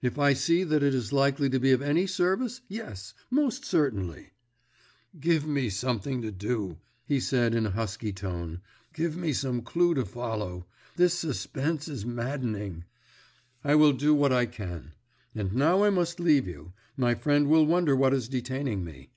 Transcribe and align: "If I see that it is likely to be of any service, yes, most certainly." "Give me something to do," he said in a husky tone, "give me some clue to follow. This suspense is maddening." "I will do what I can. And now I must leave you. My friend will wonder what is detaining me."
"If 0.00 0.16
I 0.16 0.32
see 0.32 0.62
that 0.62 0.84
it 0.84 0.94
is 0.94 1.12
likely 1.12 1.50
to 1.50 1.58
be 1.58 1.72
of 1.72 1.82
any 1.82 2.06
service, 2.06 2.60
yes, 2.68 3.14
most 3.32 3.64
certainly." 3.64 4.30
"Give 5.18 5.44
me 5.44 5.70
something 5.70 6.22
to 6.22 6.30
do," 6.30 6.78
he 7.04 7.18
said 7.18 7.52
in 7.52 7.66
a 7.66 7.70
husky 7.72 8.12
tone, 8.12 8.60
"give 8.94 9.16
me 9.16 9.32
some 9.32 9.62
clue 9.62 9.92
to 9.94 10.04
follow. 10.04 10.66
This 10.94 11.14
suspense 11.14 11.88
is 11.88 12.06
maddening." 12.06 12.84
"I 13.64 13.74
will 13.74 13.92
do 13.92 14.14
what 14.14 14.32
I 14.32 14.46
can. 14.46 14.92
And 15.34 15.52
now 15.52 15.82
I 15.82 15.90
must 15.90 16.20
leave 16.20 16.46
you. 16.46 16.72
My 16.96 17.16
friend 17.16 17.48
will 17.48 17.66
wonder 17.66 17.96
what 17.96 18.14
is 18.14 18.28
detaining 18.28 18.84
me." 18.84 19.10